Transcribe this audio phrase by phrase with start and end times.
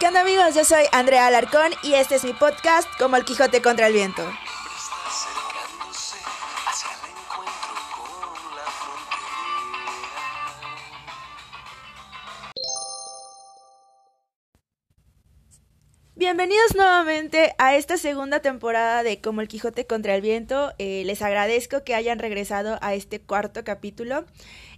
[0.00, 0.54] ¿Qué onda amigos?
[0.54, 4.26] Yo soy Andrea Alarcón y este es mi podcast Como el Quijote contra el Viento.
[16.14, 20.72] Bienvenidos nuevamente a esta segunda temporada de Como el Quijote contra el Viento.
[20.78, 24.24] Eh, les agradezco que hayan regresado a este cuarto capítulo.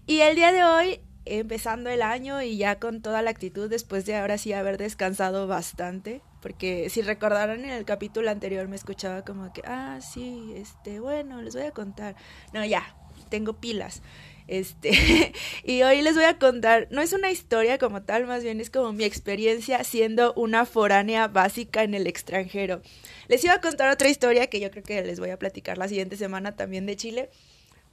[0.05, 4.07] Y el día de hoy empezando el año y ya con toda la actitud después
[4.07, 9.23] de ahora sí haber descansado bastante, porque si recordaron en el capítulo anterior me escuchaba
[9.23, 12.17] como que, ah, sí, este, bueno, les voy a contar.
[12.53, 12.97] No, ya,
[13.29, 14.03] tengo pilas.
[14.49, 15.33] Este,
[15.65, 18.71] y hoy les voy a contar, no es una historia como tal, más bien es
[18.71, 22.83] como mi experiencia siendo una foránea básica en el extranjero.
[23.29, 25.89] Les iba a contar otra historia que yo creo que les voy a platicar la
[25.89, 27.31] siguiente semana también de Chile,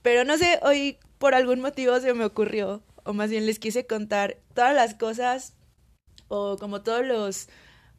[0.02, 3.87] pero no sé, hoy por algún motivo se me ocurrió o más bien les quise
[3.87, 5.55] contar todas las cosas
[6.27, 7.49] o como todos los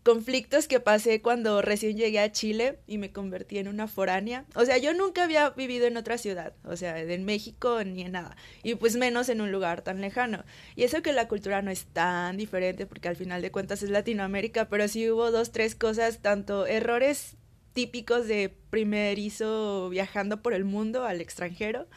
[0.05, 4.45] conflictos que pasé cuando recién llegué a Chile y me convertí en una foránea.
[4.55, 8.13] O sea, yo nunca había vivido en otra ciudad, o sea, en México ni en
[8.13, 10.45] nada, y pues menos en un lugar tan lejano.
[10.77, 13.91] Y eso que la cultura no es tan diferente, porque al final de cuentas es
[13.91, 17.37] Latinoamérica, pero sí hubo dos, tres cosas, tanto errores
[17.73, 21.89] típicos de primerizo viajando por el mundo al extranjero,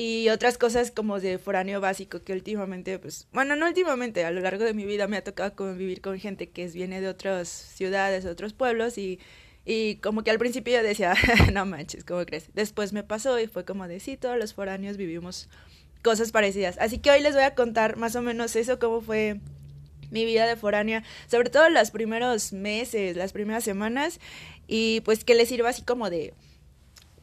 [0.00, 4.40] y otras cosas como de foráneo básico que últimamente, pues, bueno, no últimamente, a lo
[4.40, 8.24] largo de mi vida me ha tocado convivir con gente que viene de otras ciudades,
[8.24, 9.18] otros pueblos y,
[9.64, 11.14] y como que al principio yo decía,
[11.52, 12.50] no manches, ¿cómo crees?
[12.54, 15.48] Después me pasó y fue como de, sí, todos los foráneos vivimos
[16.04, 16.78] cosas parecidas.
[16.78, 19.40] Así que hoy les voy a contar más o menos eso, cómo fue
[20.12, 24.20] mi vida de foránea, sobre todo los primeros meses, las primeras semanas,
[24.68, 26.34] y pues que les sirva así como de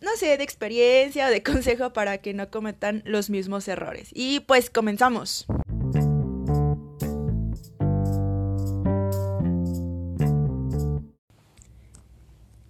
[0.06, 4.10] no sé, de experiencia o de consejo para que no cometan los mismos errores.
[4.14, 5.46] Y pues comenzamos.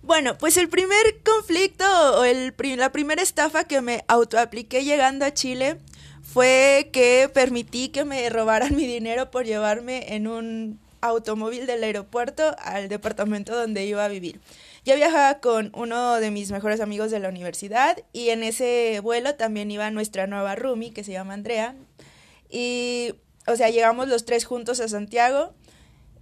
[0.01, 1.83] Bueno, pues el primer conflicto
[2.19, 5.77] o la primera estafa que me autoapliqué llegando a Chile
[6.21, 12.55] fue que permití que me robaran mi dinero por llevarme en un automóvil del aeropuerto
[12.59, 14.39] al departamento donde iba a vivir.
[14.85, 19.33] Yo viajaba con uno de mis mejores amigos de la universidad y en ese vuelo
[19.33, 21.75] también iba nuestra nueva roomie que se llama Andrea.
[22.51, 23.15] Y,
[23.47, 25.55] o sea, llegamos los tres juntos a Santiago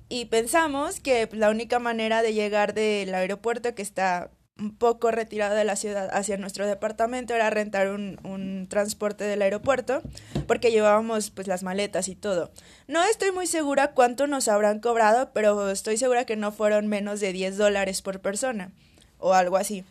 [0.07, 5.55] y pensamos que la única manera de llegar del aeropuerto que está un poco retirado
[5.55, 10.01] de la ciudad hacia nuestro departamento era rentar un, un, transporte del aeropuerto
[10.47, 12.51] porque llevábamos pues las maletas y todo.
[12.87, 17.19] No estoy muy segura cuánto nos habrán cobrado, pero estoy segura que no fueron menos
[17.19, 18.71] de 10 dólares por persona
[19.17, 19.83] o algo así.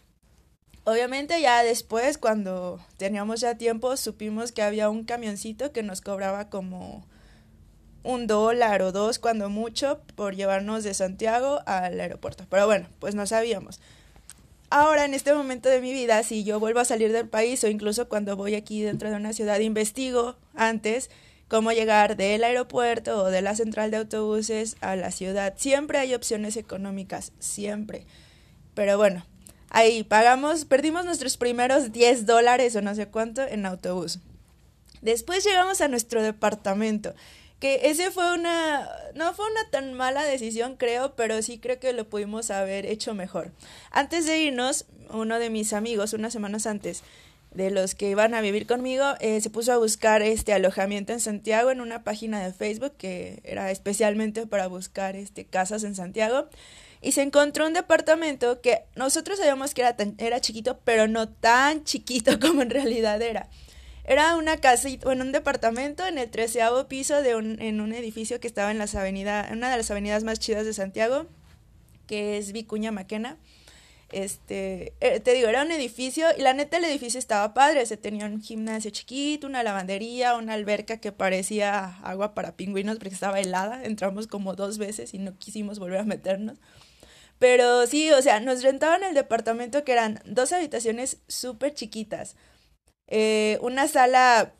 [0.84, 6.50] Obviamente ya después cuando teníamos ya tiempo supimos que había un camioncito que nos cobraba
[6.50, 7.06] como
[8.04, 12.46] un dólar o dos cuando mucho por llevarnos de Santiago al aeropuerto.
[12.48, 13.80] Pero bueno, pues no sabíamos
[14.72, 17.68] ahora en este momento de mi vida, si yo vuelvo a salir del país o
[17.68, 21.10] incluso cuando voy aquí dentro de una ciudad, investigo antes
[21.48, 25.52] cómo llegar del aeropuerto o de la central de autobuses a la ciudad.
[25.58, 28.06] Siempre hay opciones económicas, siempre.
[28.74, 29.26] Pero bueno,
[29.68, 34.20] ahí pagamos, perdimos nuestros primeros 10 dólares o no sé cuánto en autobús.
[35.02, 37.14] Después llegamos a nuestro departamento
[37.62, 41.92] que ese fue una, no fue una tan mala decisión creo, pero sí creo que
[41.92, 43.52] lo pudimos haber hecho mejor.
[43.92, 47.04] Antes de irnos, uno de mis amigos, unas semanas antes,
[47.52, 51.20] de los que iban a vivir conmigo, eh, se puso a buscar este alojamiento en
[51.20, 56.48] Santiago en una página de Facebook que era especialmente para buscar este casas en Santiago
[57.00, 61.84] y se encontró un departamento que nosotros sabíamos que era, era chiquito, pero no tan
[61.84, 63.48] chiquito como en realidad era.
[64.04, 68.40] Era una casa, bueno, un departamento en el treceavo piso de un, en un edificio
[68.40, 71.26] que estaba en las avenidas, una de las avenidas más chidas de Santiago,
[72.08, 73.38] que es Vicuña Maquena.
[74.10, 77.96] Este, eh, te digo, era un edificio y la neta el edificio estaba padre, se
[77.96, 83.40] tenía un gimnasio chiquito, una lavandería, una alberca que parecía agua para pingüinos porque estaba
[83.40, 86.58] helada, entramos como dos veces y no quisimos volver a meternos.
[87.38, 92.36] Pero sí, o sea, nos rentaban el departamento que eran dos habitaciones súper chiquitas
[93.14, 94.54] eh, una sala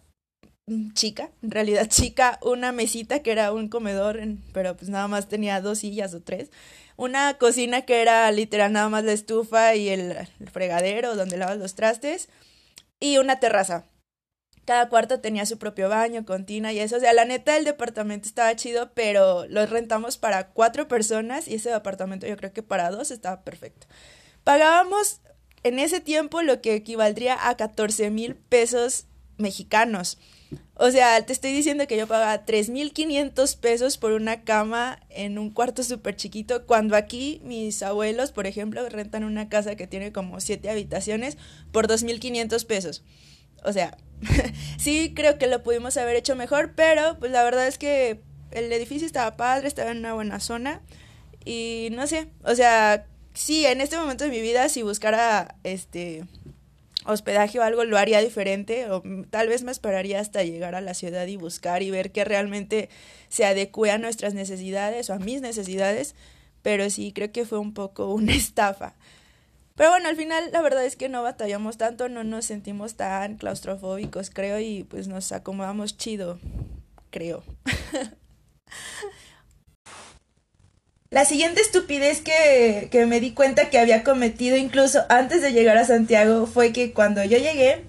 [0.93, 4.21] chica, en realidad chica, una mesita que era un comedor,
[4.53, 6.51] pero pues nada más tenía dos sillas o tres,
[6.99, 11.75] una cocina que era literal nada más la estufa y el, fregadero donde lavas los
[11.75, 12.29] trastes,
[13.01, 13.87] y una terraza.
[14.67, 16.99] Cada cuarto tenía su propio baño, con tina y eso.
[16.99, 21.55] O sea, la neta, el departamento estaba chido, pero lo rentamos para cuatro personas y
[21.55, 23.87] ese departamento yo creo que para dos estaba perfecto.
[24.45, 25.21] Pagábamos
[25.63, 29.07] en ese tiempo lo que equivaldría a 14 mil pesos
[29.39, 30.19] mexicanos.
[30.75, 35.51] O sea, te estoy diciendo que yo pagaba 3.500 pesos por una cama en un
[35.51, 40.41] cuarto súper chiquito, cuando aquí mis abuelos, por ejemplo, rentan una casa que tiene como
[40.41, 41.39] siete habitaciones
[41.71, 43.03] por 2.500 pesos.
[43.65, 43.97] O sea,
[44.79, 48.21] sí creo que lo pudimos haber hecho mejor, pero pues la verdad es que
[48.51, 50.83] el edificio estaba padre, estaba en una buena zona
[51.45, 56.25] y no sé, o sea, sí, en este momento de mi vida si buscara este
[57.05, 60.95] hospedaje o algo lo haría diferente o tal vez me esperaría hasta llegar a la
[60.95, 62.89] ciudad y buscar y ver que realmente
[63.29, 66.15] se adecue a nuestras necesidades o a mis necesidades,
[66.63, 68.95] pero sí creo que fue un poco una estafa.
[69.75, 73.37] Pero bueno, al final la verdad es que no batallamos tanto, no nos sentimos tan
[73.37, 76.39] claustrofóbicos, creo, y pues nos acomodamos chido,
[77.11, 77.43] creo.
[81.13, 85.77] La siguiente estupidez que, que, me di cuenta que había cometido incluso antes de llegar
[85.77, 87.83] a Santiago fue que cuando yo llegué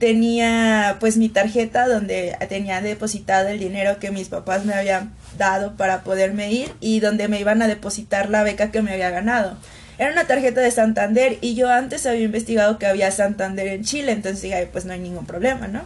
[0.00, 5.76] tenía pues mi tarjeta donde tenía depositado el dinero que mis papás me habían dado
[5.76, 9.56] para poderme ir y donde me iban a depositar la beca que me había ganado.
[9.96, 14.10] Era una tarjeta de Santander y yo antes había investigado que había Santander en Chile,
[14.10, 15.84] entonces dije, pues no hay ningún problema, ¿no?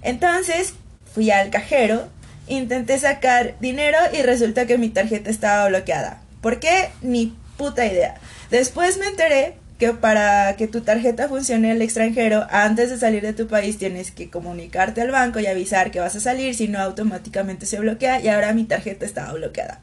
[0.00, 0.72] Entonces
[1.12, 2.08] fui al cajero,
[2.48, 6.21] intenté sacar dinero y resulta que mi tarjeta estaba bloqueada.
[6.42, 6.90] ¿Por qué?
[7.00, 8.16] Ni puta idea.
[8.50, 13.22] Después me enteré que para que tu tarjeta funcione en el extranjero, antes de salir
[13.22, 16.68] de tu país tienes que comunicarte al banco y avisar que vas a salir, si
[16.68, 19.80] no automáticamente se bloquea y ahora mi tarjeta estaba bloqueada.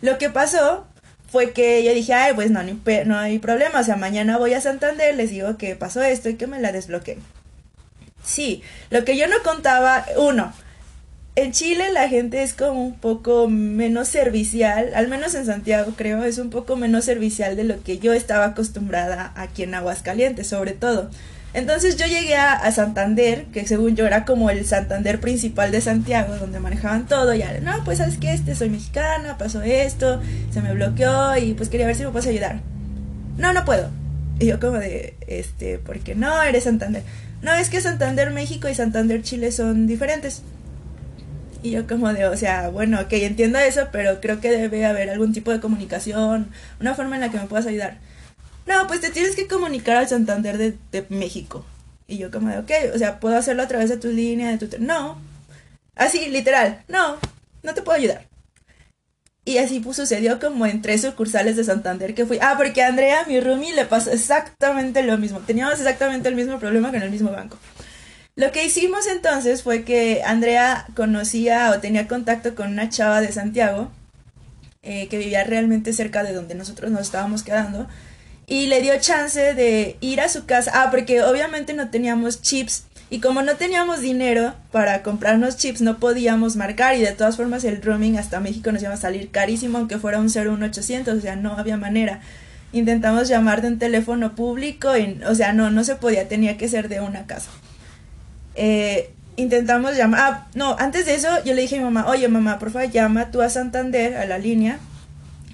[0.00, 0.86] Lo que pasó
[1.30, 4.60] fue que yo dije, ay, pues no, no hay problema, o sea, mañana voy a
[4.60, 7.22] Santander, les digo que pasó esto y que me la desbloqueen.
[8.22, 10.52] Sí, lo que yo no contaba, uno,
[11.34, 16.22] en Chile la gente es como un poco menos servicial, al menos en Santiago creo,
[16.24, 20.72] es un poco menos servicial de lo que yo estaba acostumbrada aquí en Aguascalientes, sobre
[20.72, 21.10] todo.
[21.54, 26.36] Entonces yo llegué a, Santander, que según yo era como el Santander principal de Santiago,
[26.36, 30.20] donde manejaban todo, y no, pues sabes que este soy mexicana, pasó esto,
[30.50, 32.60] se me bloqueó y pues quería ver si me puedes ayudar.
[33.36, 33.90] No, no puedo.
[34.38, 36.42] Y yo como de, este, ¿por qué no?
[36.42, 37.02] Eres Santander.
[37.42, 40.42] No, es que Santander México y Santander Chile son diferentes.
[41.62, 45.10] Y yo como de, o sea, bueno, ok, entiendo eso, pero creo que debe haber
[45.10, 46.50] algún tipo de comunicación,
[46.80, 47.98] una forma en la que me puedas ayudar.
[48.66, 51.64] No, pues te tienes que comunicar al Santander de, México.
[52.08, 54.66] Y yo como de, ok, o sea, ¿puedo hacerlo a través de tu línea, de
[54.66, 54.78] tu...
[54.78, 55.20] No.
[55.94, 57.16] Así, literal, no,
[57.62, 58.26] no te puedo ayudar.
[59.44, 62.38] Y así pues, sucedió como en tres sucursales de Santander que fui.
[62.40, 65.40] Ah, porque a Andrea, mi roomie, le pasó exactamente lo mismo.
[65.40, 67.58] Teníamos exactamente el mismo problema en el mismo banco.
[68.34, 73.30] Lo que hicimos entonces fue que Andrea conocía o tenía contacto con una chava de
[73.30, 73.90] Santiago
[74.82, 77.88] eh, que vivía realmente cerca de donde nosotros nos estábamos quedando
[78.46, 80.72] y le dio chance de ir a su casa.
[80.74, 85.98] Ah, porque obviamente no teníamos chips y como no teníamos dinero para comprarnos chips no
[85.98, 89.76] podíamos marcar y de todas formas el roaming hasta México nos iba a salir carísimo
[89.76, 92.22] aunque fuera un 01800, o sea, no había manera.
[92.72, 96.68] Intentamos llamar de un teléfono público y, o sea, no, no se podía, tenía que
[96.68, 97.50] ser de una casa
[98.54, 102.28] eh, intentamos llamar, ah, no, antes de eso yo le dije a mi mamá, oye
[102.28, 104.78] mamá, por favor llama tú a Santander, a la línea,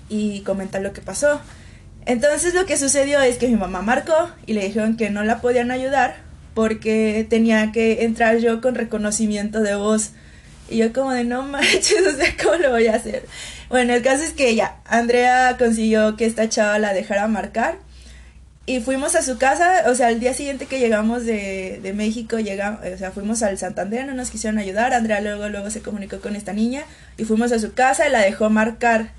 [0.09, 1.41] y comenta lo que pasó.
[2.07, 5.41] Entonces lo que sucedió es que mi mamá marcó y le dijeron que no la
[5.41, 6.17] podían ayudar
[6.55, 10.13] porque tenía que entrar yo con reconocimiento de voz.
[10.71, 13.27] Y yo como de no manches, o sea, ¿cómo lo voy a hacer?
[13.69, 17.77] Bueno, el caso es que ya, Andrea consiguió que esta chava la dejara marcar
[18.69, 22.39] y fuimos a su casa, o sea, el día siguiente que llegamos de, de México,
[22.39, 26.21] llegamos, o sea, fuimos al Santander, no nos quisieron ayudar, Andrea luego, luego se comunicó
[26.21, 26.83] con esta niña
[27.17, 29.13] y fuimos a su casa y la dejó marcar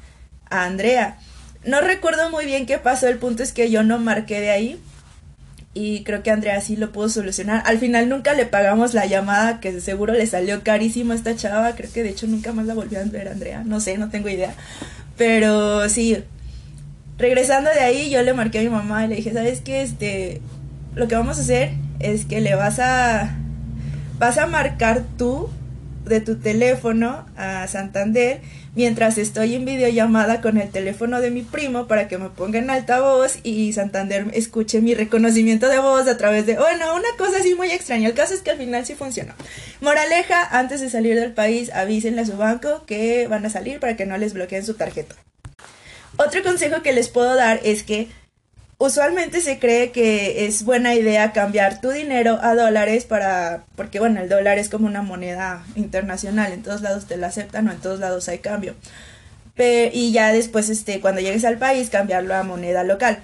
[0.52, 1.18] a Andrea.
[1.66, 4.80] No recuerdo muy bien qué pasó, el punto es que yo no marqué de ahí
[5.74, 7.64] y creo que Andrea sí lo pudo solucionar.
[7.66, 11.74] Al final nunca le pagamos la llamada, que seguro le salió carísimo a esta chava,
[11.74, 14.30] creo que de hecho nunca más la volvió a ver Andrea, no sé, no tengo
[14.30, 14.54] idea.
[15.18, 16.24] Pero sí,
[17.20, 19.82] regresando de ahí, yo le marqué a mi mamá y le dije, ¿sabes qué?
[19.82, 20.42] Este,
[20.96, 23.36] lo que vamos a hacer es que le vas a,
[24.18, 25.50] vas a marcar tú
[26.06, 28.42] de tu teléfono a Santander
[28.74, 32.70] mientras estoy en videollamada con el teléfono de mi primo para que me ponga en
[32.70, 37.54] altavoz y Santander escuche mi reconocimiento de voz a través de, bueno, una cosa así
[37.54, 38.08] muy extraña.
[38.08, 39.34] El caso es que al final sí funcionó.
[39.82, 43.96] Moraleja, antes de salir del país, avísenle a su banco que van a salir para
[43.96, 45.16] que no les bloqueen su tarjeta.
[46.22, 48.10] Otro consejo que les puedo dar es que
[48.78, 54.20] usualmente se cree que es buena idea cambiar tu dinero a dólares para, porque bueno,
[54.20, 57.80] el dólar es como una moneda internacional, en todos lados te la aceptan o en
[57.80, 58.76] todos lados hay cambio.
[59.56, 63.20] y ya después, este, cuando llegues al país, cambiarlo a moneda local.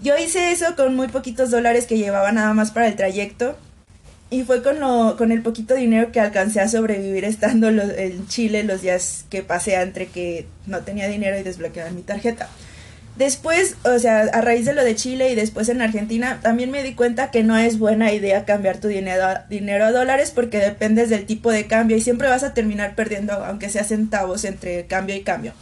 [0.00, 3.58] Yo hice eso con muy poquitos dólares que llevaba nada más para el trayecto
[4.30, 8.62] y fue con, lo, con el poquito dinero que alcancé a sobrevivir estando en Chile
[8.62, 12.48] los días que pasé entre que no tenía dinero y desbloqueaba mi tarjeta.
[13.16, 16.82] Después, o sea, a raíz de lo de Chile y después en Argentina, también me
[16.82, 20.58] di cuenta que no es buena idea cambiar tu dinero a, dinero a dólares porque
[20.58, 24.86] dependes del tipo de cambio y siempre vas a terminar perdiendo, aunque sea centavos entre
[24.86, 25.52] cambio y cambio.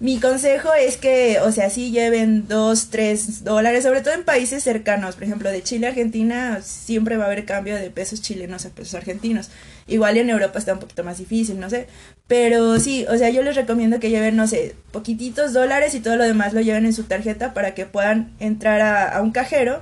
[0.00, 4.64] Mi consejo es que, o sea, sí lleven 2, 3 dólares, sobre todo en países
[4.64, 5.14] cercanos.
[5.14, 8.70] Por ejemplo, de Chile a Argentina siempre va a haber cambio de pesos chilenos a
[8.70, 9.50] pesos argentinos.
[9.86, 11.86] Igual en Europa está un poquito más difícil, no sé.
[12.26, 16.16] Pero sí, o sea, yo les recomiendo que lleven, no sé, poquititos dólares y todo
[16.16, 19.80] lo demás lo lleven en su tarjeta para que puedan entrar a, a un cajero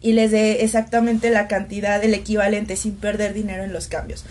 [0.00, 4.24] y les dé exactamente la cantidad, el equivalente, sin perder dinero en los cambios.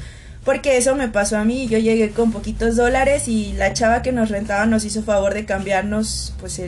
[0.47, 4.13] Porque eso me pasó a mí, yo llegué con poquitos dólares y la chava que
[4.13, 6.61] nos rentaba nos hizo favor de cambiarnos pues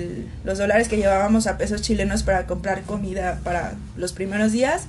[0.44, 4.82] los dólares que llevábamos a pesos chilenos para comprar comida para los primeros días.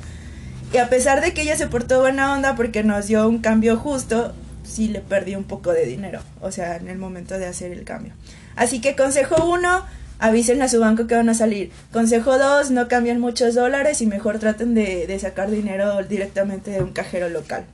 [0.72, 3.76] Y a pesar de que ella se portó buena onda porque nos dio un cambio
[3.76, 7.70] justo, sí le perdí un poco de dinero, o sea, en el momento de hacer
[7.70, 8.14] el cambio.
[8.56, 9.84] Así que consejo uno,
[10.18, 11.70] avisen a su banco que van a salir.
[11.92, 16.90] Consejo dos, no cambien muchos dólares y mejor traten de sacar dinero directamente de un
[16.90, 17.66] cajero local.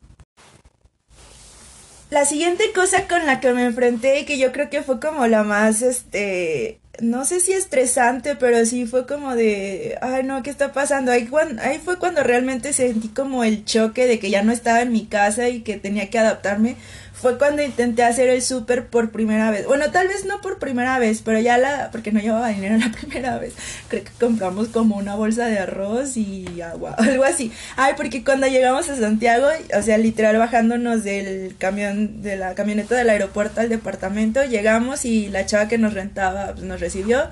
[2.16, 5.26] La siguiente cosa con la que me enfrenté y que yo creo que fue como
[5.26, 10.48] la más, este, no sé si estresante, pero sí fue como de, ay no, ¿qué
[10.48, 11.12] está pasando?
[11.12, 11.28] Ahí,
[11.60, 15.04] ahí fue cuando realmente sentí como el choque de que ya no estaba en mi
[15.04, 16.76] casa y que tenía que adaptarme
[17.20, 19.66] fue cuando intenté hacer el súper por primera vez.
[19.66, 22.92] Bueno, tal vez no por primera vez, pero ya la, porque no llevaba dinero la
[22.92, 23.54] primera vez.
[23.88, 27.50] Creo que compramos como una bolsa de arroz y agua, algo así.
[27.76, 29.46] Ay, porque cuando llegamos a Santiago,
[29.76, 35.28] o sea, literal bajándonos del camión, de la camioneta del aeropuerto al departamento, llegamos y
[35.28, 37.30] la chava que nos rentaba pues, nos recibió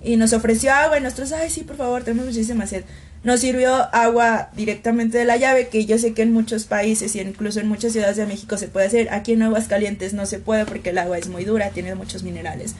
[0.00, 2.84] y nos ofreció agua y nosotros, ay, sí, por favor, tenemos muchísima sed
[3.24, 7.20] nos sirvió agua directamente de la llave, que yo sé que en muchos países y
[7.20, 9.12] incluso en muchas ciudades de México se puede hacer.
[9.12, 12.74] Aquí en Aguascalientes no se puede porque el agua es muy dura, tiene muchos minerales.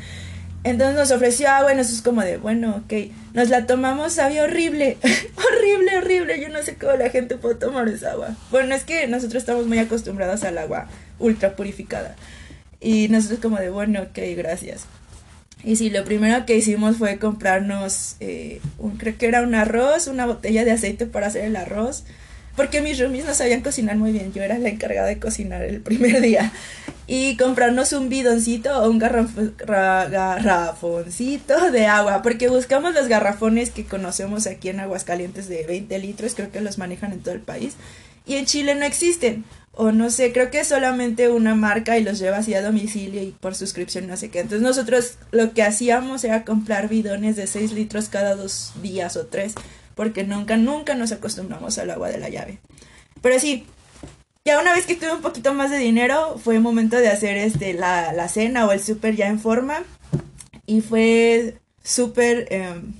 [0.62, 4.96] Entonces nos ofreció agua y nosotros como de, bueno, ok, nos la tomamos, sabía horrible,
[5.02, 8.36] horrible, horrible, yo no sé cómo la gente puede tomar esa agua.
[8.50, 12.16] Bueno, es que nosotros estamos muy acostumbrados al agua ultra purificada.
[12.80, 14.86] Y nosotros como de, bueno, ok, gracias.
[15.64, 20.08] Y sí, lo primero que hicimos fue comprarnos, eh, un, creo que era un arroz,
[20.08, 22.04] una botella de aceite para hacer el arroz,
[22.54, 25.80] porque mis roomies no sabían cocinar muy bien, yo era la encargada de cocinar el
[25.80, 26.52] primer día.
[27.06, 34.46] Y comprarnos un bidoncito o un garrafoncito de agua, porque buscamos los garrafones que conocemos
[34.46, 37.74] aquí en Aguascalientes de 20 litros, creo que los manejan en todo el país,
[38.26, 39.44] y en Chile no existen
[39.76, 43.32] o no sé, creo que solamente una marca y los lleva así a domicilio y
[43.32, 44.40] por suscripción no sé qué.
[44.40, 49.26] Entonces nosotros lo que hacíamos era comprar bidones de 6 litros cada dos días o
[49.26, 49.54] tres,
[49.94, 52.58] porque nunca, nunca nos acostumbramos al agua de la llave.
[53.20, 53.66] Pero sí,
[54.44, 57.72] ya una vez que tuve un poquito más de dinero, fue momento de hacer este,
[57.72, 59.82] la, la cena o el súper ya en forma.
[60.66, 62.92] Y fue súper em,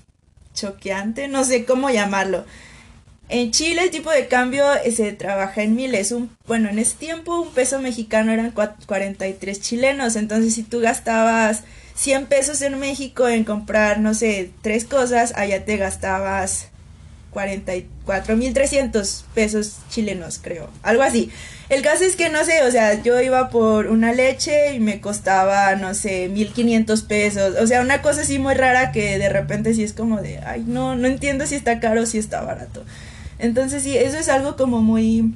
[0.54, 2.45] choqueante, no sé cómo llamarlo.
[3.28, 6.12] En Chile el tipo de cambio eh, se trabaja en miles.
[6.12, 10.16] Un, bueno, en ese tiempo un peso mexicano eran 43 chilenos.
[10.16, 11.62] Entonces si tú gastabas
[11.95, 16.69] 100 pesos en México en comprar, no sé, tres cosas, allá te gastabas
[17.33, 20.71] 44.300 pesos chilenos, creo.
[20.83, 21.31] Algo así.
[21.69, 25.00] El caso es que no sé, o sea, yo iba por una leche y me
[25.00, 27.57] costaba, no sé, 1.500 pesos.
[27.61, 30.64] O sea, una cosa así muy rara que de repente sí es como de, ay,
[30.66, 32.85] no, no entiendo si está caro o si está barato.
[33.38, 35.34] Entonces sí, eso es algo como muy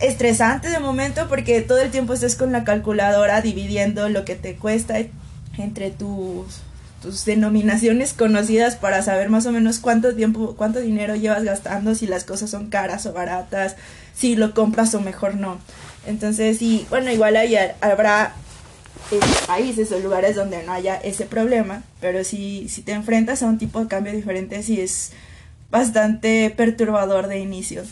[0.00, 4.56] estresante de momento porque todo el tiempo estás con la calculadora dividiendo lo que te
[4.56, 4.96] cuesta
[5.58, 6.60] entre tus,
[7.02, 12.06] tus denominaciones conocidas para saber más o menos cuánto tiempo, cuánto dinero llevas gastando, si
[12.06, 13.76] las cosas son caras o baratas,
[14.14, 15.58] si lo compras o mejor no.
[16.06, 18.34] Entonces sí, bueno, igual ahí habrá
[19.10, 23.46] eh, países o lugares donde no haya ese problema, pero si, si te enfrentas a
[23.46, 25.12] un tipo de cambio diferente, sí es
[25.70, 27.82] bastante perturbador de inicio.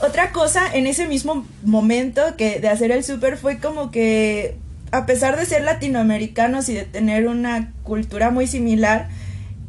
[0.00, 4.56] Otra cosa en ese mismo momento que de hacer el súper fue como que
[4.92, 9.08] a pesar de ser latinoamericanos y de tener una cultura muy similar,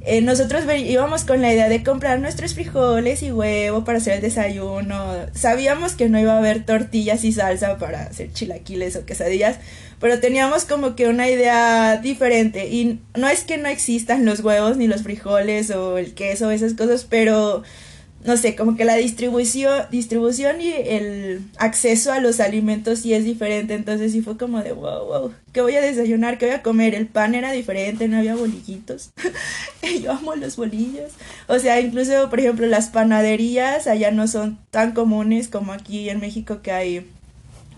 [0.03, 4.21] eh, nosotros íbamos con la idea de comprar nuestros frijoles y huevo para hacer el
[4.21, 5.15] desayuno.
[5.33, 9.57] Sabíamos que no iba a haber tortillas y salsa para hacer chilaquiles o quesadillas,
[9.99, 12.67] pero teníamos como que una idea diferente.
[12.67, 16.73] Y no es que no existan los huevos ni los frijoles o el queso, esas
[16.73, 17.63] cosas, pero
[18.23, 23.25] no sé, como que la distribución, distribución y el acceso a los alimentos sí es
[23.25, 26.37] diferente, entonces sí fue como de wow, wow, ¿qué voy a desayunar?
[26.37, 26.93] ¿Qué voy a comer?
[26.93, 29.11] El pan era diferente, no había bolillitos.
[30.01, 31.11] Yo amo los bolillos.
[31.47, 36.19] O sea, incluso, por ejemplo, las panaderías allá no son tan comunes como aquí en
[36.19, 37.07] México que hay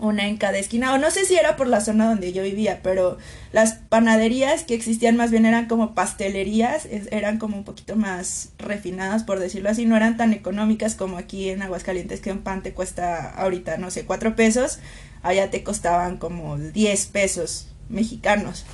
[0.00, 2.80] una en cada esquina, o no sé si era por la zona donde yo vivía,
[2.82, 3.16] pero
[3.52, 9.22] las panaderías que existían más bien eran como pastelerías, eran como un poquito más refinadas,
[9.22, 12.72] por decirlo así, no eran tan económicas como aquí en Aguascalientes, que un pan te
[12.72, 14.80] cuesta ahorita, no sé, cuatro pesos,
[15.22, 18.64] allá te costaban como diez pesos mexicanos.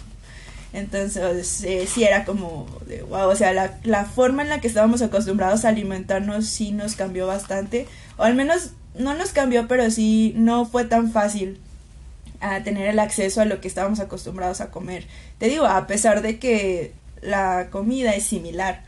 [0.72, 4.68] Entonces, eh, sí era como, de, wow, o sea, la, la forma en la que
[4.68, 9.90] estábamos acostumbrados a alimentarnos sí nos cambió bastante, o al menos no nos cambió, pero
[9.90, 11.60] sí no fue tan fácil
[12.40, 15.06] a tener el acceso a lo que estábamos acostumbrados a comer.
[15.38, 18.82] Te digo, a pesar de que la comida es similar.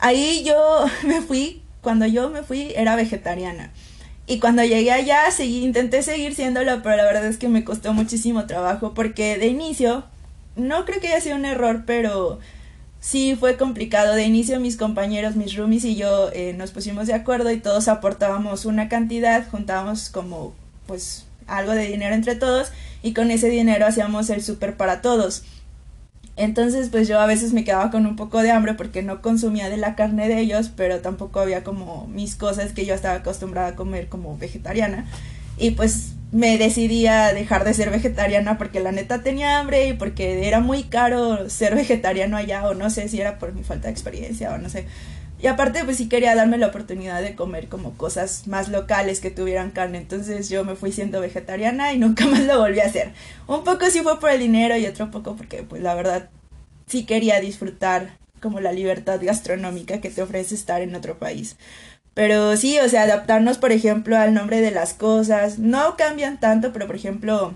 [0.00, 3.70] Ahí yo me fui, cuando yo me fui era vegetariana.
[4.26, 7.92] Y cuando llegué allá seguí, intenté seguir siéndolo, pero la verdad es que me costó
[7.92, 10.04] muchísimo trabajo porque de inicio,
[10.54, 12.38] no creo que haya sido un error, pero
[13.02, 14.14] sí fue complicado.
[14.14, 17.88] De inicio mis compañeros, mis roomies y yo eh, nos pusimos de acuerdo y todos
[17.88, 20.54] aportábamos una cantidad, juntábamos como
[20.86, 22.70] pues algo de dinero entre todos
[23.02, 25.42] y con ese dinero hacíamos el súper para todos.
[26.36, 29.68] Entonces pues yo a veces me quedaba con un poco de hambre porque no consumía
[29.68, 33.68] de la carne de ellos, pero tampoco había como mis cosas que yo estaba acostumbrada
[33.68, 35.06] a comer como vegetariana.
[35.62, 39.92] Y pues me decidí a dejar de ser vegetariana porque la neta tenía hambre y
[39.92, 43.86] porque era muy caro ser vegetariano allá o no sé si era por mi falta
[43.86, 44.86] de experiencia o no sé.
[45.40, 49.30] Y aparte pues sí quería darme la oportunidad de comer como cosas más locales que
[49.30, 49.98] tuvieran carne.
[49.98, 53.12] Entonces yo me fui siendo vegetariana y nunca más lo volví a hacer.
[53.46, 56.28] Un poco sí fue por el dinero y otro poco porque pues la verdad
[56.88, 61.56] sí quería disfrutar como la libertad gastronómica que te ofrece estar en otro país.
[62.14, 65.58] Pero sí, o sea, adaptarnos, por ejemplo, al nombre de las cosas.
[65.58, 67.54] No cambian tanto, pero por ejemplo,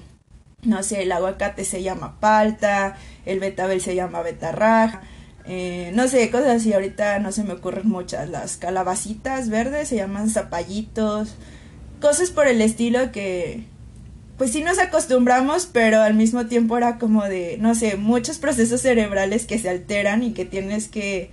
[0.62, 2.96] no sé, el aguacate se llama palta,
[3.26, 5.02] el betabel se llama betarraja.
[5.48, 8.28] Eh, no sé, cosas así, ahorita no se me ocurren muchas.
[8.30, 11.34] Las calabacitas verdes se llaman zapallitos.
[12.00, 13.64] Cosas por el estilo que,
[14.38, 18.82] pues sí nos acostumbramos, pero al mismo tiempo era como de, no sé, muchos procesos
[18.82, 21.30] cerebrales que se alteran y que tienes que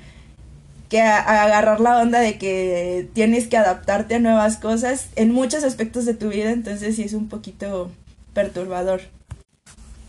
[0.93, 6.05] que agarrar la onda de que tienes que adaptarte a nuevas cosas en muchos aspectos
[6.05, 7.89] de tu vida, entonces sí es un poquito
[8.35, 9.01] perturbador.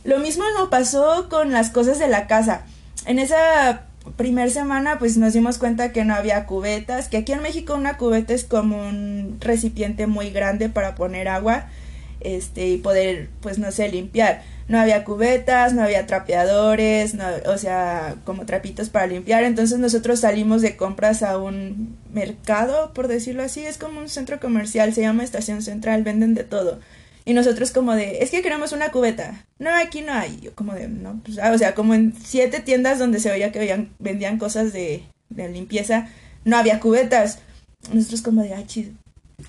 [0.05, 2.67] Lo mismo nos pasó con las cosas de la casa.
[3.07, 3.87] En esa
[4.19, 7.97] primer semana pues nos dimos cuenta que no había cubetas, que aquí en México una
[7.97, 11.65] cubeta es como un recipiente muy grande para poner agua
[12.25, 17.59] este y poder pues no sé limpiar no había cubetas, no había trapeadores, no, o
[17.59, 19.45] sea, como trapitos para limpiar.
[19.45, 24.41] Entonces nosotros salimos de compras a un mercado, por decirlo así, es como un centro
[24.41, 26.81] comercial, se llama Estación Central, venden de todo.
[27.27, 29.45] Y nosotros como de, es que queremos una cubeta.
[29.59, 30.41] No, aquí no hay.
[30.41, 33.53] Yo como de, no, pues, ah, o sea, como en siete tiendas donde se veía
[33.53, 36.09] que vendían cosas de, limpieza,
[36.45, 37.39] no había cubetas.
[37.93, 38.93] Nosotros como de, ah, chido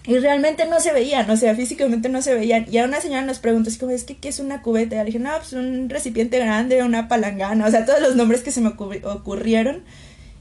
[0.08, 2.66] y realmente no se veían, o sea, físicamente no se veían.
[2.72, 4.96] Y a una señora nos preguntó, es como, es que, ¿qué es una cubeta?
[4.96, 8.44] Y le dije, no, pues un recipiente grande, una palangana, o sea, todos los nombres
[8.44, 9.84] que se me ocurrieron.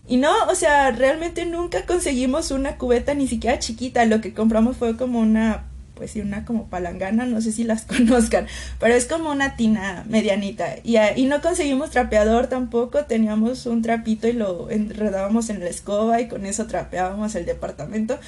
[0.06, 4.04] Y no, o sea, realmente nunca conseguimos una cubeta ni siquiera chiquita.
[4.04, 7.82] Lo que compramos fue como una, pues sí, una como palangana, no sé si las
[7.86, 8.46] conozcan,
[8.78, 10.76] pero es como una tina medianita.
[10.84, 16.20] Y, y no conseguimos trapeador tampoco, teníamos un trapito y lo enredábamos en la escoba
[16.20, 18.18] y con eso trapeábamos el departamento.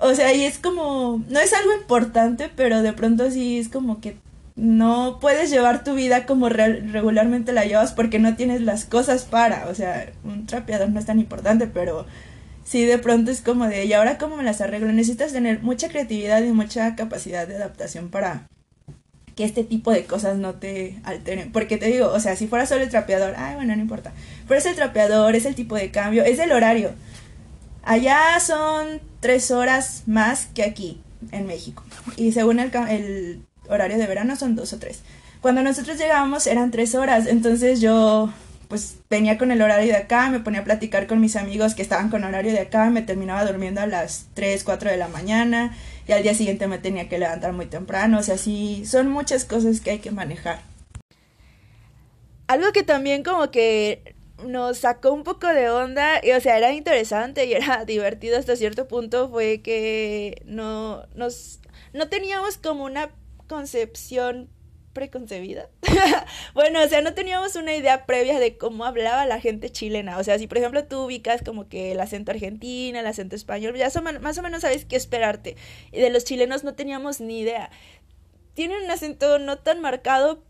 [0.00, 4.00] O sea, y es como, no es algo importante, pero de pronto sí es como
[4.00, 4.16] que
[4.56, 9.68] no puedes llevar tu vida como regularmente la llevas porque no tienes las cosas para,
[9.68, 12.06] o sea, un trapeador no es tan importante, pero
[12.64, 14.90] sí de pronto es como de, ¿y ahora cómo me las arreglo?
[14.90, 18.48] Necesitas tener mucha creatividad y mucha capacidad de adaptación para
[19.36, 21.52] que este tipo de cosas no te alteren.
[21.52, 24.12] Porque te digo, o sea, si fuera solo el trapeador, ay, bueno, no importa.
[24.48, 26.92] Pero es el trapeador, es el tipo de cambio, es el horario.
[27.82, 31.00] Allá son tres horas más que aquí,
[31.32, 31.84] en México.
[32.16, 35.00] Y según el, horario de verano son dos o tres.
[35.40, 38.32] Cuando nosotros llegábamos eran tres horas, entonces yo
[38.68, 41.82] pues venía con el horario de acá, me ponía a platicar con mis amigos que
[41.82, 45.76] estaban con horario de acá, me terminaba durmiendo a las 3, 4 de la mañana
[46.06, 49.44] y al día siguiente me tenía que levantar muy temprano, o sea, sí, son muchas
[49.44, 50.60] cosas que hay que manejar.
[52.46, 54.14] Algo que también como que
[54.46, 58.56] nos sacó un poco de onda, y, o sea, era interesante y era divertido hasta
[58.56, 61.60] cierto punto, fue que no, nos,
[61.92, 63.10] no teníamos como una
[63.46, 64.48] concepción
[64.92, 65.68] preconcebida.
[66.54, 70.18] bueno, o sea, no teníamos una idea previa de cómo hablaba la gente chilena.
[70.18, 73.76] O sea, si por ejemplo tú ubicas como que el acento argentino, el acento español,
[73.76, 73.88] ya
[74.20, 75.56] más o menos sabes qué esperarte.
[75.92, 77.70] Y de los chilenos no teníamos ni idea.
[78.54, 80.42] Tienen un acento no tan marcado,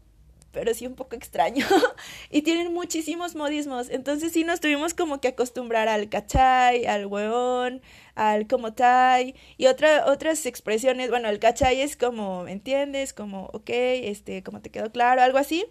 [0.52, 1.66] pero sí un poco extraño.
[2.30, 3.90] y tienen muchísimos modismos.
[3.90, 7.82] Entonces sí nos tuvimos como que acostumbrar al cachay, al hueón,
[8.14, 11.10] al como tai y otra, otras expresiones.
[11.10, 13.12] Bueno, el cachay es como, ¿me entiendes?
[13.12, 15.66] Como, ok, este, como te quedó claro, algo así.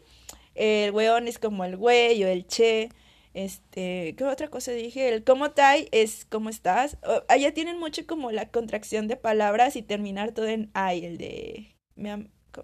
[0.55, 2.89] El hueón es como el güey o el che.
[3.33, 5.09] Este, ¿qué otra cosa dije?
[5.09, 6.97] El como tai es ¿cómo estás?
[7.27, 11.75] allá tienen mucho como la contracción de palabras y terminar todo en ay, el de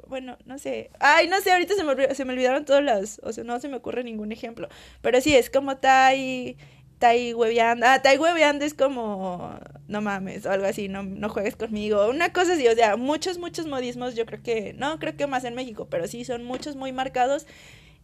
[0.08, 0.89] bueno, no sé.
[0.99, 3.69] Ay, no sé, ahorita se me, se me olvidaron todas las, o sea, no se
[3.69, 4.69] me ocurre ningún ejemplo.
[5.01, 6.58] Pero sí, es como Tai,
[6.99, 7.86] Tai hueveando.
[7.88, 12.08] Ah, Tai hueveando es como, no mames, o algo así, no, no juegues conmigo.
[12.10, 15.43] Una cosa así, o sea, muchos, muchos modismos, yo creo que, no, creo que más
[15.43, 17.47] en México, pero sí, son muchos muy marcados.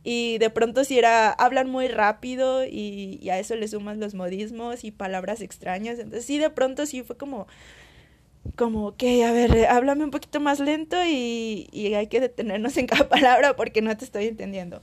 [0.03, 4.15] Y de pronto si era, hablan muy rápido y, y a eso le suman los
[4.15, 5.99] modismos y palabras extrañas.
[5.99, 7.47] Entonces sí, de pronto sí fue como
[8.55, 12.87] como que, a ver, háblame un poquito más lento y, y hay que detenernos en
[12.87, 14.81] cada palabra porque no te estoy entendiendo.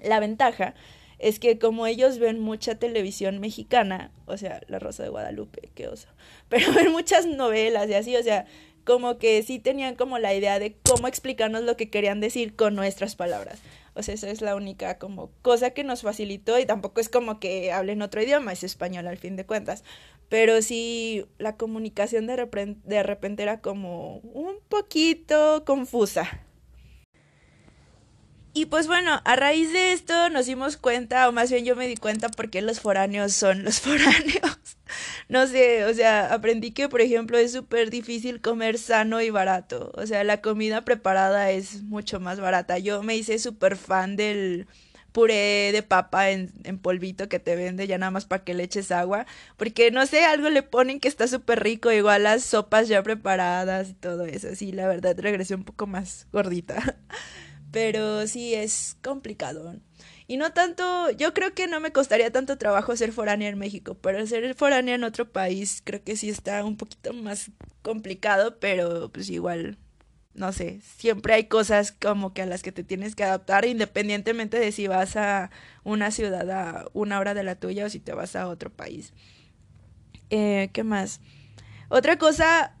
[0.00, 0.74] La ventaja
[1.22, 5.88] es que como ellos ven mucha televisión mexicana, o sea, La Rosa de Guadalupe, qué
[5.88, 6.08] oso,
[6.48, 8.46] pero ven muchas novelas y así, o sea,
[8.84, 12.74] como que sí tenían como la idea de cómo explicarnos lo que querían decir con
[12.74, 13.60] nuestras palabras.
[13.94, 17.38] O sea, esa es la única como cosa que nos facilitó y tampoco es como
[17.38, 19.84] que hablen otro idioma, es español al fin de cuentas
[20.32, 26.46] pero sí la comunicación de repente, de repente era como un poquito confusa.
[28.54, 31.86] Y pues bueno, a raíz de esto nos dimos cuenta, o más bien yo me
[31.86, 34.78] di cuenta porque los foráneos son los foráneos.
[35.28, 39.92] no sé, o sea, aprendí que, por ejemplo, es súper difícil comer sano y barato.
[39.96, 42.78] O sea, la comida preparada es mucho más barata.
[42.78, 44.66] Yo me hice súper fan del
[45.12, 48.64] puré de papa en, en, polvito que te vende ya nada más para que le
[48.64, 49.26] eches agua.
[49.56, 53.90] Porque no sé, algo le ponen que está súper rico, igual las sopas ya preparadas
[53.90, 54.54] y todo eso.
[54.54, 56.96] Sí, la verdad regresé un poco más gordita.
[57.72, 59.74] Pero sí es complicado.
[60.26, 63.98] Y no tanto, yo creo que no me costaría tanto trabajo ser foránea en México,
[64.00, 67.50] pero ser foránea en otro país creo que sí está un poquito más
[67.82, 69.76] complicado, pero pues igual
[70.34, 74.58] no sé, siempre hay cosas como que a las que te tienes que adaptar independientemente
[74.58, 75.50] de si vas a
[75.84, 79.12] una ciudad a una hora de la tuya o si te vas a otro país.
[80.30, 81.20] Eh, ¿Qué más?
[81.88, 82.74] Otra cosa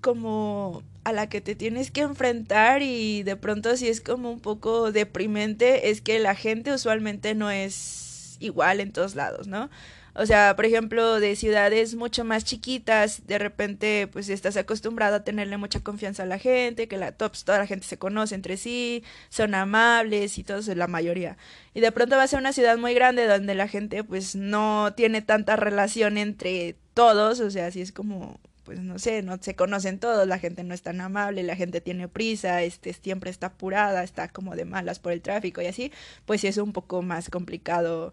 [0.00, 4.40] como a la que te tienes que enfrentar y de pronto si es como un
[4.40, 9.70] poco deprimente es que la gente usualmente no es igual en todos lados, ¿no?
[10.20, 15.22] O sea, por ejemplo, de ciudades mucho más chiquitas, de repente pues estás acostumbrado a
[15.22, 18.56] tenerle mucha confianza a la gente, que la tops, toda la gente se conoce entre
[18.56, 21.36] sí, son amables y todos, la mayoría.
[21.72, 25.22] Y de pronto vas a una ciudad muy grande donde la gente pues no tiene
[25.22, 30.00] tanta relación entre todos, o sea, así es como pues no sé, no se conocen
[30.00, 34.02] todos, la gente no es tan amable, la gente tiene prisa, este siempre está apurada,
[34.02, 35.92] está como de malas por el tráfico y así,
[36.26, 38.12] pues sí es un poco más complicado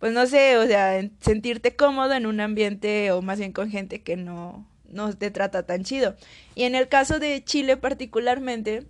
[0.00, 4.02] pues no sé, o sea, sentirte cómodo en un ambiente o más bien con gente
[4.02, 6.16] que no, no te trata tan chido.
[6.54, 8.86] Y en el caso de Chile particularmente,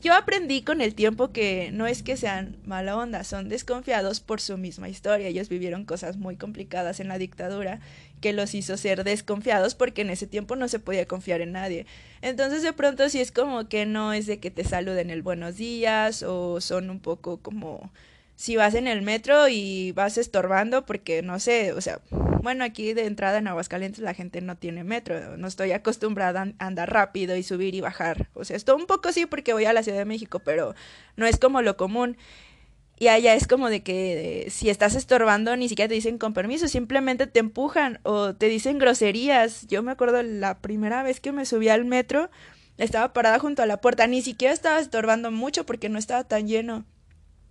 [0.00, 4.40] yo aprendí con el tiempo que no es que sean mala onda, son desconfiados por
[4.40, 5.26] su misma historia.
[5.26, 7.80] Ellos vivieron cosas muy complicadas en la dictadura
[8.20, 11.84] que los hizo ser desconfiados porque en ese tiempo no se podía confiar en nadie.
[12.22, 15.56] Entonces de pronto sí es como que no es de que te saluden el buenos
[15.56, 17.90] días o son un poco como
[18.40, 22.00] si vas en el metro y vas estorbando porque no sé, o sea,
[22.42, 26.66] bueno, aquí de entrada en Aguascalientes la gente no tiene metro, no estoy acostumbrada a
[26.66, 28.30] andar rápido y subir y bajar.
[28.32, 30.74] O sea, esto un poco sí porque voy a la Ciudad de México, pero
[31.16, 32.16] no es como lo común.
[32.98, 36.66] Y allá es como de que si estás estorbando ni siquiera te dicen con permiso,
[36.66, 39.66] simplemente te empujan o te dicen groserías.
[39.66, 42.30] Yo me acuerdo la primera vez que me subí al metro,
[42.78, 46.48] estaba parada junto a la puerta, ni siquiera estaba estorbando mucho porque no estaba tan
[46.48, 46.86] lleno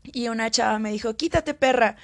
[0.03, 1.95] y una chava me dijo, quítate perra.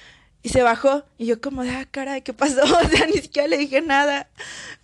[0.42, 1.04] Y se bajó.
[1.18, 2.62] Y yo como de, ah, caray, ¿qué pasó?
[2.84, 4.28] O sea, ni siquiera le dije nada.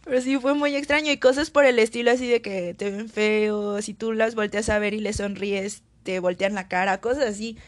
[0.05, 1.13] Pero sí fue muy extraño.
[1.13, 3.81] Y cosas por el estilo así de que te ven feo.
[3.81, 7.01] Si tú las volteas a ver y le sonríes, te voltean la cara.
[7.01, 7.59] Cosas así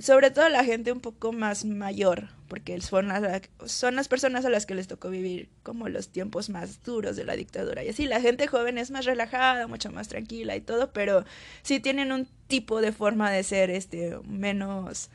[0.00, 4.50] sobre todo la gente un poco más mayor, porque son las, son las personas a
[4.50, 7.84] las que les tocó vivir como los tiempos más duros de la dictadura.
[7.84, 11.24] Y así, la gente joven es más relajada, mucho más tranquila y todo, pero
[11.62, 15.10] sí tienen un tipo de forma de ser este menos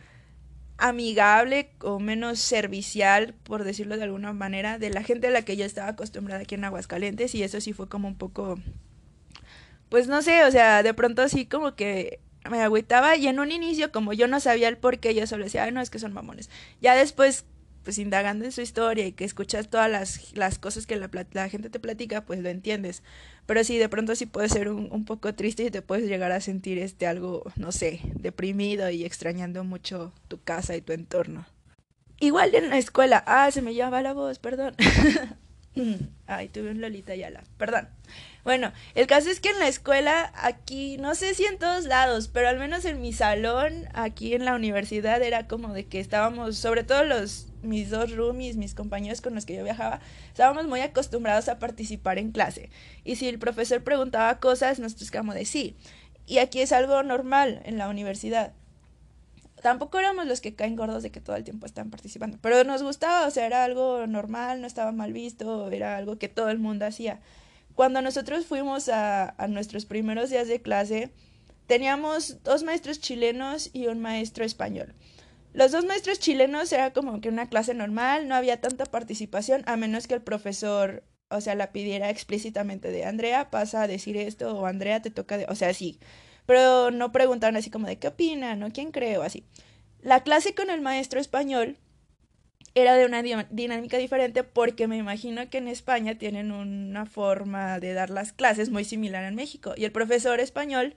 [0.78, 5.58] amigable o menos servicial, por decirlo de alguna manera, de la gente a la que
[5.58, 8.60] yo estaba acostumbrada aquí en Aguascalientes y eso sí fue como un poco
[9.94, 12.20] pues no sé, o sea, de pronto así como que
[12.50, 15.46] me agüitaba y en un inicio como yo no sabía el por qué, yo solo
[15.46, 16.50] decía, ay no, es que son mamones.
[16.82, 17.46] Ya después,
[17.84, 21.50] pues indagando en su historia y que escuchas todas las, las cosas que la, la,
[21.50, 23.04] gente te platica, pues lo entiendes.
[23.46, 26.32] Pero sí, de pronto sí puede ser un, un, poco triste y te puedes llegar
[26.32, 31.46] a sentir este algo, no sé, deprimido y extrañando mucho tu casa y tu entorno.
[32.20, 34.76] Igual en la escuela, ah, se me llama la voz, perdón.
[36.28, 37.88] Ay, tuve un Lolita Yala, perdón.
[38.44, 42.28] Bueno, el caso es que en la escuela, aquí, no sé si en todos lados,
[42.28, 46.58] pero al menos en mi salón, aquí en la universidad, era como de que estábamos,
[46.58, 50.82] sobre todo los, mis dos roomies, mis compañeros con los que yo viajaba, estábamos muy
[50.82, 52.70] acostumbrados a participar en clase.
[53.04, 55.76] Y si el profesor preguntaba cosas, nosotros como de sí.
[56.26, 58.54] Y aquí es algo normal en la universidad.
[59.64, 62.84] Tampoco éramos los que caen gordos de que todo el tiempo están participando, pero nos
[62.84, 66.60] gustaba, o sea, era algo normal, no estaba mal visto, era algo que todo el
[66.60, 67.22] mundo hacía.
[67.74, 71.12] Cuando nosotros fuimos a, nuestros primeros días de clase,
[71.66, 74.96] teníamos dos maestros chilenos y un maestro español.
[75.54, 79.78] Los dos maestros chilenos era como que una clase normal, no había tanta participación, a
[79.78, 84.58] menos que el profesor, o sea, la pidiera explícitamente de Andrea, pasa a decir esto,
[84.58, 86.02] o Andrea te toca de, o sea, sí.
[86.46, 89.44] Pero no preguntaron así como de qué opinan, o quién cree, o así.
[90.02, 91.78] La clase con el maestro español
[92.76, 97.94] era de una dinámica diferente porque me imagino que en España tienen una forma de
[97.94, 99.74] dar las clases muy similar en México.
[99.78, 100.96] Y el profesor español,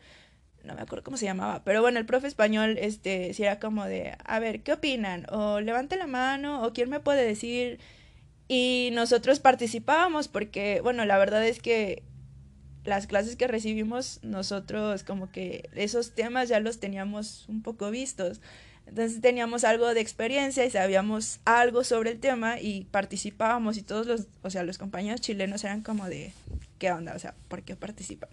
[0.65, 3.85] no me acuerdo cómo se llamaba, pero bueno, el profe español, este, si era como
[3.85, 5.27] de, a ver, ¿qué opinan?
[5.31, 7.79] O levante la mano, o quién me puede decir.
[8.49, 12.03] Y nosotros participábamos porque, bueno, la verdad es que
[12.87, 18.41] las clases que recibimos nosotros como que esos temas ya los teníamos un poco vistos.
[18.87, 24.07] Entonces teníamos algo de experiencia y sabíamos algo sobre el tema y participábamos y todos
[24.07, 26.33] los, o sea, los compañeros chilenos eran como de,
[26.79, 27.15] ¿qué onda?
[27.15, 28.31] O sea, ¿por qué participan?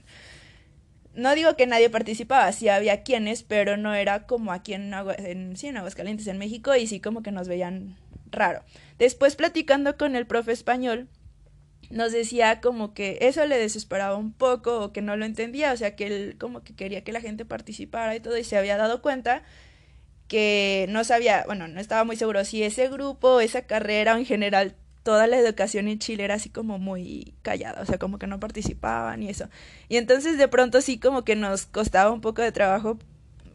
[1.15, 5.57] No digo que nadie participaba, sí había quienes, pero no era como aquí en, en,
[5.57, 7.97] sí, en Aguascalientes, en México, y sí como que nos veían
[8.31, 8.63] raro.
[8.97, 11.07] Después platicando con el profe español,
[11.93, 15.77] nos decía como que eso le desesperaba un poco o que no lo entendía, o
[15.77, 18.77] sea, que él como que quería que la gente participara y todo, y se había
[18.77, 19.43] dado cuenta
[20.27, 24.25] que no sabía, bueno, no estaba muy seguro si ese grupo, esa carrera o en
[24.25, 28.27] general toda la educación en Chile era así como muy callada, o sea, como que
[28.27, 29.49] no participaban y eso.
[29.89, 32.97] Y entonces de pronto sí como que nos costaba un poco de trabajo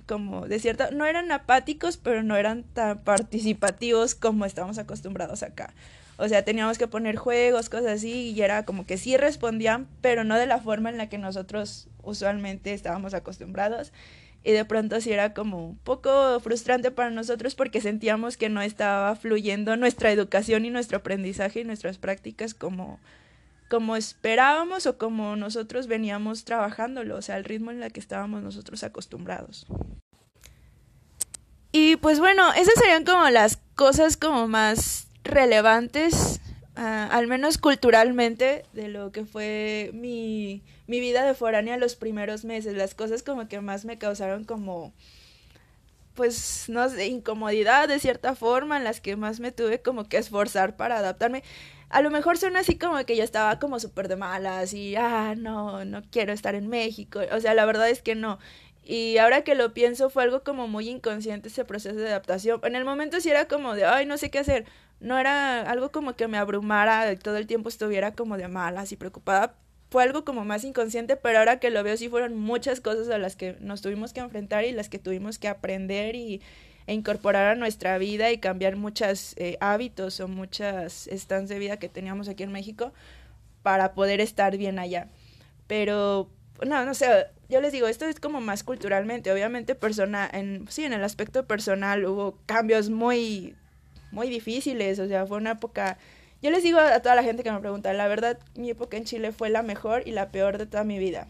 [0.06, 5.74] como de cierta, no eran apáticos, pero no eran tan participativos como estamos acostumbrados acá.
[6.18, 10.24] O sea, teníamos que poner juegos, cosas así, y era como que sí respondían, pero
[10.24, 13.92] no de la forma en la que nosotros usualmente estábamos acostumbrados
[14.44, 18.62] y de pronto sí era como un poco frustrante para nosotros porque sentíamos que no
[18.62, 23.00] estaba fluyendo nuestra educación y nuestro aprendizaje y nuestras prácticas como
[23.68, 28.42] como esperábamos o como nosotros veníamos trabajándolo, o sea, el ritmo en el que estábamos
[28.42, 29.66] nosotros acostumbrados.
[31.70, 36.40] Y pues bueno, esas serían como las cosas como más relevantes
[36.80, 42.44] Ah, al menos culturalmente, de lo que fue mi, mi vida de foránea los primeros
[42.44, 42.76] meses.
[42.76, 44.92] Las cosas como que más me causaron como,
[46.14, 50.18] pues, no sé, incomodidad de cierta forma, en las que más me tuve como que
[50.18, 51.42] esforzar para adaptarme.
[51.88, 55.34] A lo mejor son así como que yo estaba como súper de malas y, ah,
[55.36, 57.18] no, no quiero estar en México.
[57.32, 58.38] O sea, la verdad es que no.
[58.84, 62.60] Y ahora que lo pienso, fue algo como muy inconsciente ese proceso de adaptación.
[62.62, 64.64] En el momento sí era como de, ay, no sé qué hacer
[65.00, 68.96] no era algo como que me abrumara, todo el tiempo estuviera como de malas y
[68.96, 69.54] preocupada.
[69.90, 73.18] Fue algo como más inconsciente, pero ahora que lo veo sí fueron muchas cosas a
[73.18, 76.42] las que nos tuvimos que enfrentar y las que tuvimos que aprender y,
[76.86, 81.78] e incorporar a nuestra vida y cambiar muchos eh, hábitos o muchas stands de vida
[81.78, 82.92] que teníamos aquí en México
[83.62, 85.08] para poder estar bien allá.
[85.66, 86.30] Pero,
[86.66, 90.84] no, no sé, yo les digo, esto es como más culturalmente, obviamente persona, en, sí,
[90.84, 93.54] en el aspecto personal hubo cambios muy
[94.10, 95.98] muy difíciles, o sea, fue una época...
[96.40, 99.04] Yo les digo a toda la gente que me pregunta, la verdad, mi época en
[99.04, 101.26] Chile fue la mejor y la peor de toda mi vida.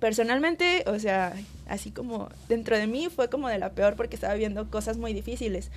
[0.00, 1.34] Personalmente, o sea,
[1.68, 5.12] así como dentro de mí fue como de la peor porque estaba viendo cosas muy
[5.12, 5.70] difíciles,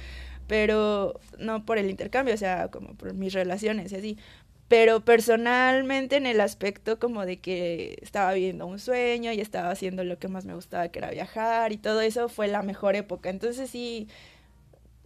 [0.47, 4.17] pero no por el intercambio, o sea, como por mis relaciones y así.
[4.67, 10.03] Pero personalmente en el aspecto como de que estaba viviendo un sueño y estaba haciendo
[10.03, 13.29] lo que más me gustaba, que era viajar y todo eso, fue la mejor época.
[13.29, 14.09] Entonces sí,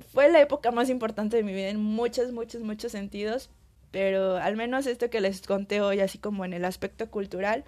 [0.01, 3.49] fue la época más importante de mi vida en muchos, muchos, muchos sentidos,
[3.91, 7.63] pero al menos esto que les conté hoy, así como en el aspecto cultural,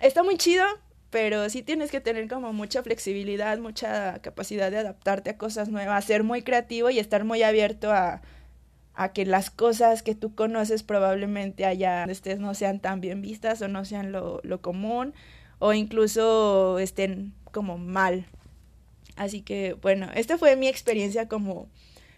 [0.00, 0.64] está muy chido,
[1.10, 6.04] pero sí tienes que tener como mucha flexibilidad, mucha capacidad de adaptarte a cosas nuevas,
[6.04, 8.22] ser muy creativo y estar muy abierto a,
[8.94, 13.22] a que las cosas que tú conoces probablemente allá donde estés no sean tan bien
[13.22, 15.14] vistas o no sean lo, lo común
[15.58, 18.26] o incluso estén como mal.
[19.20, 21.68] Así que bueno, esta fue mi experiencia como,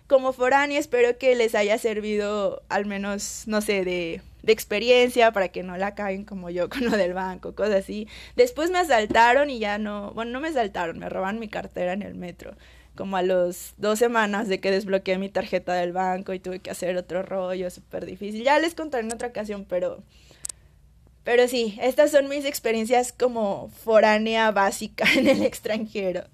[0.07, 0.79] como foránea.
[0.79, 5.77] Espero que les haya servido al menos, no sé, de, de experiencia para que no
[5.77, 8.07] la caguen como yo con lo del banco, cosas así.
[8.37, 12.03] Después me asaltaron y ya no, bueno, no me asaltaron, me roban mi cartera en
[12.03, 12.55] el metro.
[12.95, 16.71] Como a los dos semanas de que desbloqueé mi tarjeta del banco y tuve que
[16.71, 18.45] hacer otro rollo súper difícil.
[18.45, 20.05] Ya les contaré en otra ocasión, pero
[21.25, 26.29] pero sí, estas son mis experiencias como foránea básica en el extranjero.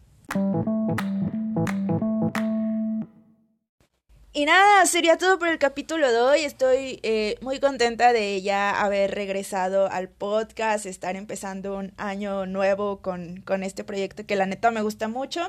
[4.39, 6.45] Y nada, sería todo por el capítulo de hoy.
[6.45, 13.01] Estoy eh, muy contenta de ya haber regresado al podcast, estar empezando un año nuevo
[13.01, 15.41] con, con este proyecto que la neta me gusta mucho.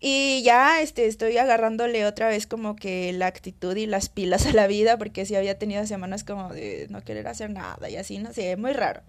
[0.00, 4.52] Y ya este, estoy agarrándole otra vez como que la actitud y las pilas a
[4.52, 8.18] la vida, porque sí había tenido semanas como de no querer hacer nada y así,
[8.18, 9.00] no sé, muy raro.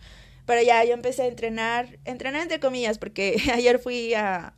[0.45, 4.54] Pero ya yo empecé a entrenar, entrenar entre comillas, porque ayer fui a,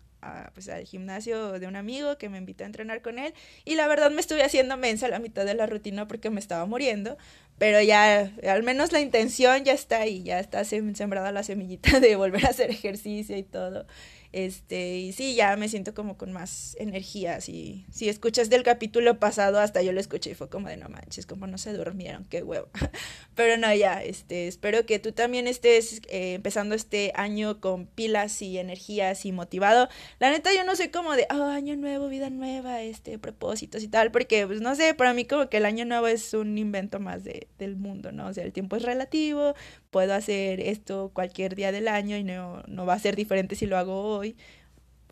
[0.54, 3.34] pues, al gimnasio de un amigo que me invitó a entrenar con él
[3.66, 6.40] y la verdad me estuve haciendo mensa a la mitad de la rutina porque me
[6.40, 7.18] estaba muriendo,
[7.58, 12.16] pero ya al menos la intención ya está ahí, ya está sembrada la semillita de
[12.16, 13.86] volver a hacer ejercicio y todo.
[14.34, 17.42] Este, y sí, ya me siento como con más energía.
[17.42, 20.88] Si, si escuchas del capítulo pasado, hasta yo lo escuché y fue como de no
[20.88, 22.70] manches, como no se durmieron, qué huevo.
[23.36, 28.42] Pero no, ya, este, espero que tú también estés eh, empezando este año con pilas
[28.42, 29.90] y energías y motivado.
[30.20, 33.90] La neta, yo no sé cómo de, oh, año nuevo, vida nueva, este, propósitos y
[33.90, 37.00] tal, porque, pues no sé, para mí como que el año nuevo es un invento
[37.00, 38.28] más de, del mundo, ¿no?
[38.28, 39.56] O sea, el tiempo es relativo,
[39.92, 43.68] puedo hacer esto cualquier día del año y no, no va a ser diferente si
[43.68, 44.36] lo hago hoy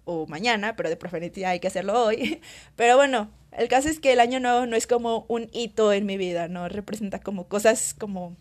[0.06, 2.42] o mañana, pero de preferencia hay que hacerlo hoy.
[2.76, 6.08] Pero bueno, el caso es que el año nuevo no es como un hito en
[6.08, 8.36] mi vida, no representa como cosas como,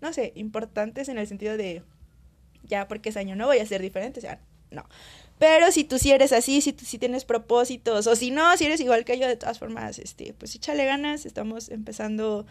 [0.00, 1.82] no sé, importantes en el sentido de,
[2.62, 4.86] ya porque es año nuevo voy a ser diferente, o sea, no.
[5.38, 8.64] Pero si tú sí eres así, si tú sí tienes propósitos, o si no, si
[8.64, 12.46] eres igual que yo, de todas formas, este, pues échale ganas, estamos empezando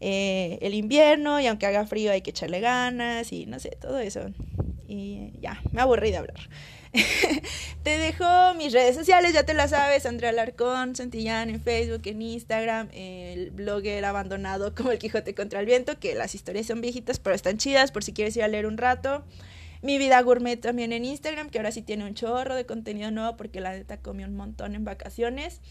[0.00, 3.98] eh, el invierno y aunque haga frío hay que echarle ganas y no sé, todo
[3.98, 4.20] eso.
[4.86, 6.38] Y ya, me aburrí de hablar.
[7.82, 12.22] te dejo mis redes sociales, ya te las sabes, Andrea Larcón, Santillán en Facebook, en
[12.22, 17.18] Instagram, el blogger abandonado como el Quijote contra el Viento, que las historias son viejitas
[17.18, 19.24] pero están chidas por si quieres ir a leer un rato.
[19.82, 23.36] Mi vida gourmet también en Instagram, que ahora sí tiene un chorro de contenido nuevo
[23.36, 25.60] porque la neta comió un montón en vacaciones.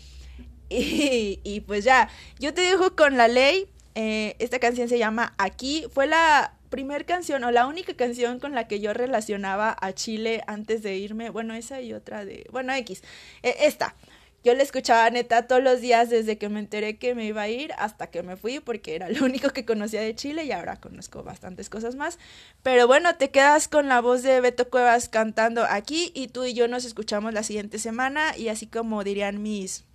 [0.70, 2.10] Y, y pues ya,
[2.40, 5.88] yo te dejo con la ley, eh, esta canción se llama Aquí.
[5.92, 10.44] Fue la primer canción o la única canción con la que yo relacionaba a Chile
[10.46, 11.32] antes de irme.
[11.32, 12.46] Bueno, esa y otra de...
[12.52, 13.02] Bueno, X.
[13.42, 13.96] E, esta.
[14.44, 17.50] Yo la escuchaba neta todos los días desde que me enteré que me iba a
[17.50, 20.80] ir hasta que me fui porque era lo único que conocía de Chile y ahora
[20.80, 22.20] conozco bastantes cosas más.
[22.62, 26.54] Pero bueno, te quedas con la voz de Beto Cuevas cantando aquí y tú y
[26.54, 29.86] yo nos escuchamos la siguiente semana y así como dirían mis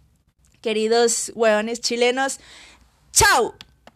[0.60, 2.40] queridos hueones chilenos,
[3.12, 3.54] ¡chao!